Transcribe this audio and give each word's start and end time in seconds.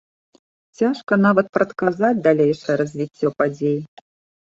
Цяжка 0.81 1.13
нават 1.27 1.53
прадказаць 1.59 2.13
далейшае 2.31 2.75
развіццё 2.85 3.27
падзей. 3.39 3.79